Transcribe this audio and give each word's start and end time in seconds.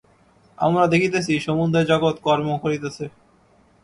আমরা 0.57 0.85
দেখিতেছি 0.87 1.33
সমুদয় 1.39 1.85
জগৎ 1.91 2.15
কর্ম 2.21 2.47
করিতেছে। 2.57 3.05